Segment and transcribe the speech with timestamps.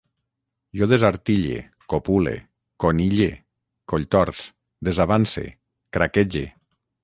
[0.79, 1.59] Jo desartille,
[1.93, 2.33] copule,
[2.85, 3.29] conille,
[3.95, 4.49] colltorç,
[4.89, 5.49] desavance,
[5.99, 6.47] craquege